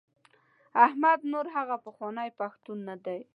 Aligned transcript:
احمد 0.85 1.19
نور 1.31 1.45
هغه 1.55 1.75
پخوانی 1.85 2.29
پښتون 2.39 2.77
نه 2.89 2.95
دی. 3.05 3.19